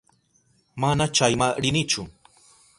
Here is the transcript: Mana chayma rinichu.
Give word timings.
Mana 0.85 1.07
chayma 1.19 1.47
rinichu. 1.61 2.01